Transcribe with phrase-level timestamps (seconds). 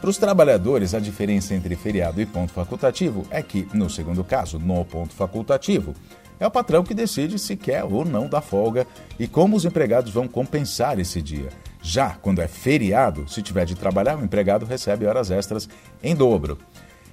[0.00, 4.58] Para os trabalhadores, a diferença entre feriado e ponto facultativo é que, no segundo caso,
[4.58, 5.94] no ponto facultativo,
[6.38, 8.86] é o patrão que decide se quer ou não dar folga
[9.18, 11.48] e como os empregados vão compensar esse dia.
[11.80, 15.68] Já quando é feriado, se tiver de trabalhar, o empregado recebe horas extras
[16.02, 16.58] em dobro.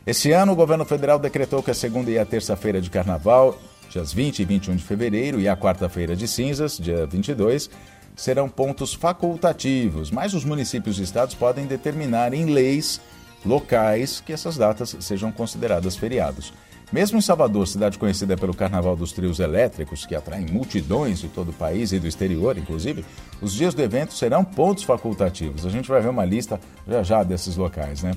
[0.06, 3.58] Este ano, o governo federal decretou que a segunda e a terça-feira de carnaval,
[3.90, 7.70] dias 20 e 21 de fevereiro, e a quarta-feira de cinzas, dia 22,
[8.14, 13.00] serão pontos facultativos, mas os municípios e estados podem determinar em leis
[13.46, 16.54] locais que essas datas sejam consideradas feriados.
[16.92, 21.50] Mesmo em Salvador, cidade conhecida pelo Carnaval dos Trios Elétricos, que atraem multidões de todo
[21.50, 23.06] o país e do exterior, inclusive,
[23.42, 25.66] os dias do evento serão pontos facultativos.
[25.66, 28.12] A gente vai ver uma lista já já desses locais, né?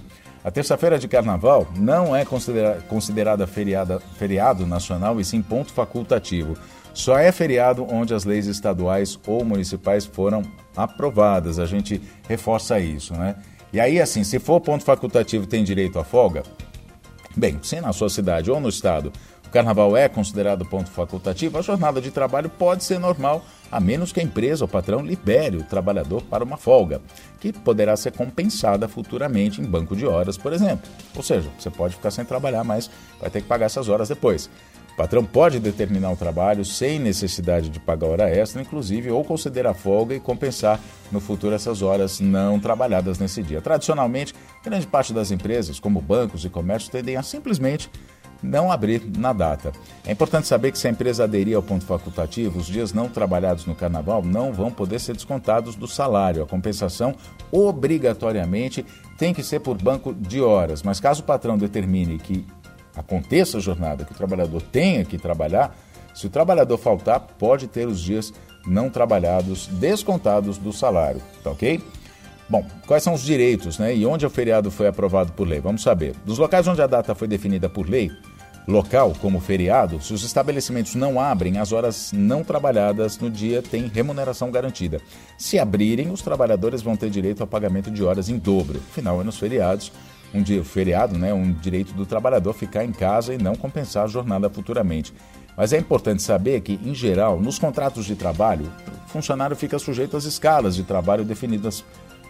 [0.47, 6.57] A terça-feira de carnaval não é considera considerada feriada, feriado nacional e sim ponto facultativo.
[6.95, 10.45] Só é feriado onde as leis estaduais ou municipais foram
[10.77, 11.59] aprovadas.
[11.59, 13.35] A gente reforça isso, né?
[13.73, 16.45] E aí, assim, se for ponto facultativo tem direito à folga?
[17.37, 19.12] Bem, se na sua cidade ou no estado
[19.47, 24.12] o carnaval é considerado ponto facultativo, a jornada de trabalho pode ser normal, a menos
[24.12, 27.01] que a empresa ou patrão libere o trabalhador para uma folga,
[27.41, 30.91] que poderá ser compensada futuramente em banco de horas, por exemplo.
[31.15, 32.91] Ou seja, você pode ficar sem trabalhar, mas
[33.21, 34.51] vai ter que pagar essas horas depois.
[34.93, 39.75] O patrão pode determinar o trabalho sem necessidade de pagar hora extra, inclusive, ou considerar
[39.75, 40.81] folga e compensar
[41.12, 43.61] no futuro essas horas não trabalhadas nesse dia.
[43.61, 47.91] Tradicionalmente, grande parte das empresas, como bancos e comércios, tendem a simplesmente
[48.43, 49.73] não abrir na data.
[50.05, 53.67] É importante saber que se a empresa aderir ao ponto facultativo, os dias não trabalhados
[53.67, 56.43] no carnaval não vão poder ser descontados do salário.
[56.43, 57.15] A compensação,
[57.51, 58.85] obrigatoriamente,
[59.19, 60.83] tem que ser por banco de horas.
[60.83, 62.47] Mas caso o patrão determine que
[62.97, 65.77] aconteça a jornada, que o trabalhador tenha que trabalhar,
[66.15, 68.33] se o trabalhador faltar, pode ter os dias
[68.67, 71.81] não trabalhados descontados do salário, tá ok?
[72.49, 75.61] Bom, quais são os direitos né, e onde o feriado foi aprovado por lei?
[75.61, 76.15] Vamos saber.
[76.25, 78.12] Dos locais onde a data foi definida por lei,
[78.69, 83.87] local como feriado, se os estabelecimentos não abrem, as horas não trabalhadas no dia têm
[83.87, 85.01] remuneração garantida.
[85.39, 88.81] Se abrirem, os trabalhadores vão ter direito ao pagamento de horas em dobro.
[88.91, 89.93] Afinal, é nos feriados,
[90.33, 94.09] um dia feriado, né, um direito do trabalhador ficar em casa e não compensar a
[94.09, 95.12] jornada futuramente.
[95.56, 98.71] Mas é importante saber que, em geral, nos contratos de trabalho,
[99.06, 101.83] o funcionário fica sujeito às escalas de trabalho definidas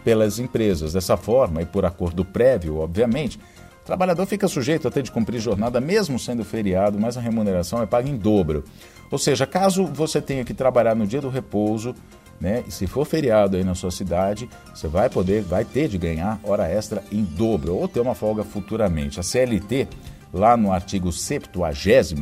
[0.07, 0.93] pelas empresas.
[0.93, 3.37] Dessa forma, e por acordo prévio, obviamente,
[3.81, 7.81] o trabalhador fica sujeito a ter de cumprir jornada mesmo sendo feriado, mas a remuneração
[7.81, 8.63] é paga em dobro.
[9.11, 11.93] Ou seja, caso você tenha que trabalhar no dia do repouso,
[12.39, 15.97] né, e se for feriado aí na sua cidade, você vai poder, vai ter de
[15.97, 19.19] ganhar hora extra em dobro ou ter uma folga futuramente.
[19.19, 19.89] A CLT,
[20.33, 21.59] lá no artigo 70,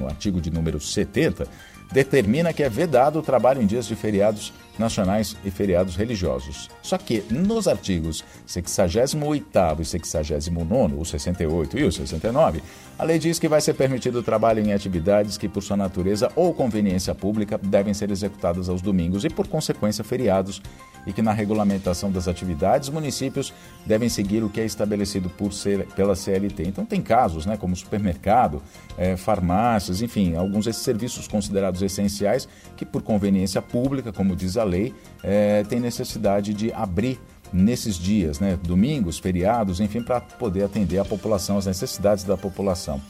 [0.08, 1.48] artigo de número 70,
[1.92, 6.70] determina que é vedado o trabalho em dias de feriados nacionais e feriados religiosos.
[6.82, 12.62] Só que nos artigos 68 e 69, o 68 e o 69,
[12.98, 16.32] a lei diz que vai ser permitido o trabalho em atividades que, por sua natureza
[16.36, 20.62] ou conveniência pública, devem ser executadas aos domingos e, por consequência, feriados,
[21.06, 23.54] e que na regulamentação das atividades, municípios
[23.86, 25.52] devem seguir o que é estabelecido por,
[25.96, 26.64] pela CLT.
[26.64, 28.64] Então, tem casos, né, como supermercado,
[28.98, 34.64] é, farmácias, enfim, alguns desses serviços considerados essenciais que, por conveniência pública, como diz a
[34.64, 34.94] lei,
[35.24, 37.20] é, tem necessidade de abrir
[37.54, 43.02] nesses dias, né, domingos, feriados, enfim, para poder atender a população, as necessidades da população.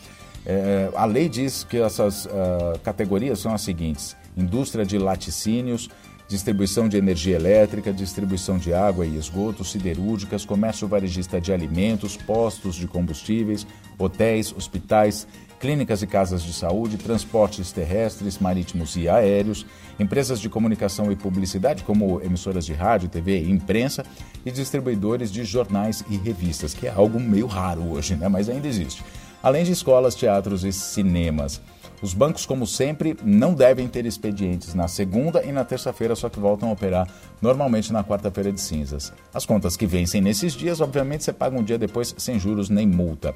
[0.45, 5.89] É, a lei diz que essas uh, categorias são as seguintes: indústria de laticínios,
[6.27, 12.75] distribuição de energia elétrica, distribuição de água e esgoto, siderúrgicas, comércio varejista de alimentos, postos
[12.75, 13.65] de combustíveis,
[13.97, 15.27] hotéis, hospitais,
[15.59, 19.65] clínicas e casas de saúde, transportes terrestres, marítimos e aéreos,
[19.99, 24.05] empresas de comunicação e publicidade, como emissoras de rádio, TV e imprensa,
[24.45, 28.27] e distribuidores de jornais e revistas, que é algo meio raro hoje, né?
[28.27, 29.03] mas ainda existe.
[29.41, 31.61] Além de escolas, teatros e cinemas.
[32.01, 36.39] Os bancos, como sempre, não devem ter expedientes na segunda e na terça-feira, só que
[36.39, 37.07] voltam a operar
[37.41, 39.13] normalmente na quarta-feira de cinzas.
[39.33, 42.85] As contas que vencem nesses dias, obviamente, você paga um dia depois sem juros nem
[42.85, 43.33] multa.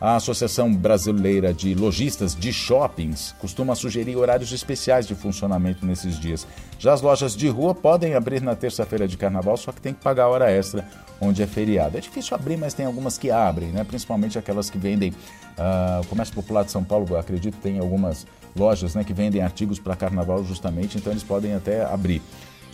[0.00, 6.46] A Associação Brasileira de Lojistas de Shoppings costuma sugerir horários especiais de funcionamento nesses dias.
[6.78, 10.02] Já as lojas de rua podem abrir na terça-feira de carnaval, só que tem que
[10.02, 10.84] pagar hora extra
[11.20, 11.96] onde é feriado.
[11.96, 13.84] É difícil abrir, mas tem algumas que abrem, né?
[13.84, 15.10] principalmente aquelas que vendem.
[15.10, 18.26] Uh, o Comércio Popular de São Paulo, acredito, tem algumas
[18.56, 22.20] lojas né, que vendem artigos para carnaval justamente, então eles podem até abrir.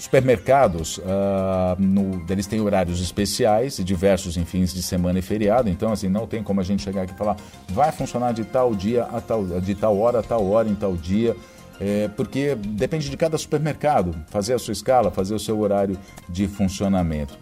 [0.00, 1.02] Supermercados, uh,
[1.79, 6.08] no, eles têm horários especiais e diversos em fins de semana e feriado, então assim,
[6.08, 7.37] não tem como a gente chegar aqui e falar
[7.69, 10.97] vai funcionar de tal dia a tal, de tal hora a tal hora em tal
[10.97, 11.37] dia,
[11.79, 15.99] é, porque depende de cada supermercado, fazer a sua escala, fazer o seu horário
[16.31, 17.37] de funcionamento.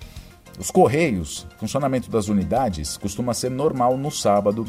[0.59, 4.67] Os correios, funcionamento das unidades, costuma ser normal no sábado,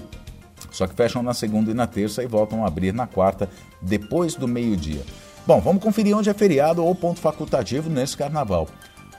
[0.69, 3.49] só que fecham na segunda e na terça e voltam a abrir na quarta,
[3.81, 5.01] depois do meio-dia.
[5.49, 8.67] Bom, vamos conferir onde é feriado ou ponto facultativo nesse carnaval.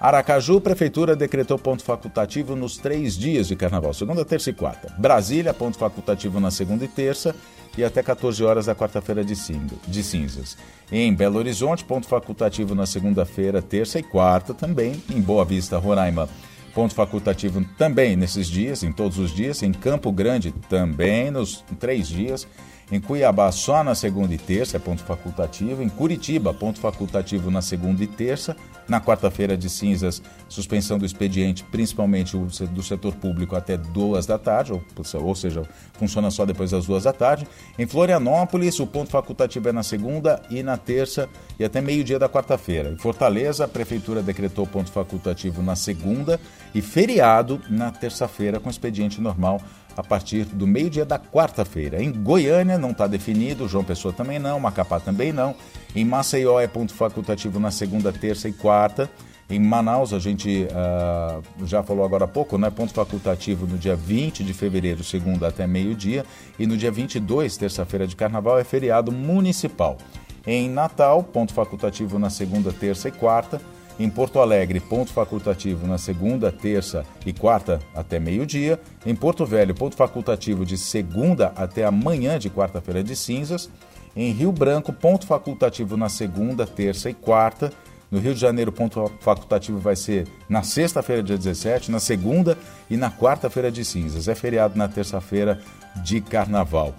[0.01, 4.95] Aracaju, Prefeitura decretou ponto facultativo nos três dias de carnaval, segunda, terça e quarta.
[4.97, 7.35] Brasília, ponto facultativo na segunda e terça
[7.77, 10.57] e até 14 horas da quarta-feira de, de cinzas.
[10.93, 15.03] Em Belo Horizonte, ponto facultativo na segunda-feira, terça e quarta também.
[15.11, 16.29] Em Boa Vista, Roraima,
[16.73, 19.65] ponto facultativo também nesses dias, em todos os dias.
[19.65, 22.47] Em Campo Grande, também nos três dias.
[22.93, 25.81] Em Cuiabá, só na segunda e terça é ponto facultativo.
[25.81, 28.57] Em Curitiba, ponto facultativo na segunda e terça.
[28.89, 34.73] Na quarta-feira de cinzas, suspensão do expediente, principalmente do setor público, até duas da tarde,
[34.73, 37.47] ou, seja, funciona só depois das duas da tarde.
[37.79, 42.29] Em Florianópolis, o ponto facultativo é na segunda e na terça e até meio-dia da
[42.29, 42.91] quarta-feira.
[42.91, 46.41] Em Fortaleza, a prefeitura decretou ponto facultativo na segunda
[46.75, 49.61] e feriado na terça-feira, com expediente normal
[49.97, 52.03] a partir do meio-dia da quarta-feira.
[52.03, 55.55] Em Goiânia não está definido, João Pessoa também não, Macapá também não.
[55.95, 59.11] Em Maceió é ponto facultativo na segunda, terça e quarta.
[59.51, 62.71] Em Manaus, a gente uh, já falou agora há pouco, né?
[62.71, 66.25] Ponto facultativo no dia 20 de fevereiro, segunda até meio-dia.
[66.57, 69.99] E no dia 22, terça-feira de carnaval, é feriado municipal.
[70.47, 73.61] Em Natal, ponto facultativo na segunda, terça e quarta.
[74.01, 78.81] Em Porto Alegre, ponto facultativo na segunda, terça e quarta até meio-dia.
[79.05, 83.69] Em Porto Velho, ponto facultativo de segunda até amanhã de quarta-feira de cinzas.
[84.17, 87.71] Em Rio Branco, ponto facultativo na segunda, terça e quarta.
[88.11, 92.57] No Rio de Janeiro, ponto facultativo vai ser na sexta-feira, dia 17, na segunda
[92.89, 94.29] e na quarta-feira de cinzas.
[94.29, 95.61] É feriado na terça-feira
[96.03, 96.95] de carnaval.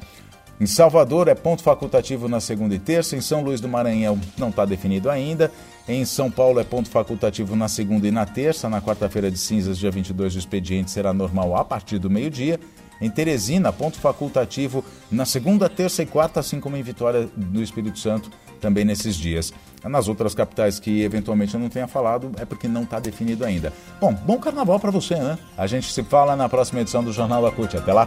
[0.61, 3.15] Em Salvador é ponto facultativo na segunda e terça.
[3.15, 5.51] Em São Luís do Maranhão não está definido ainda.
[5.87, 8.69] Em São Paulo é ponto facultativo na segunda e na terça.
[8.69, 12.59] Na quarta-feira de cinzas, dia 22, o expediente será normal a partir do meio-dia.
[13.01, 17.97] Em Teresina, ponto facultativo na segunda, terça e quarta, assim como em Vitória do Espírito
[17.97, 18.29] Santo,
[18.59, 19.51] também nesses dias.
[19.83, 23.73] Nas outras capitais que eventualmente eu não tenha falado, é porque não está definido ainda.
[23.99, 25.39] Bom, bom carnaval para você, né?
[25.57, 27.75] A gente se fala na próxima edição do Jornal da CUT.
[27.75, 28.05] Até lá!